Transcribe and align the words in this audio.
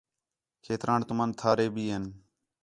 کھیتران 0.63 0.99
تُمن 1.07 1.29
تھارے 1.39 1.67
بھی 1.73 1.83
ہین 1.91 2.03